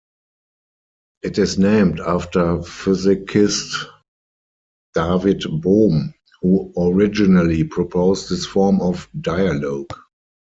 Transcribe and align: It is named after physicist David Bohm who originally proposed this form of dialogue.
It 1.21 1.37
is 1.37 1.59
named 1.59 1.99
after 1.99 2.63
physicist 2.63 3.85
David 4.95 5.43
Bohm 5.61 6.15
who 6.41 6.73
originally 6.75 7.63
proposed 7.65 8.29
this 8.31 8.47
form 8.47 8.81
of 8.81 9.07
dialogue. 9.21 9.91